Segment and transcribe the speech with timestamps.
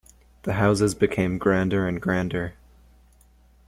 [0.41, 2.55] The houses became grander and grander.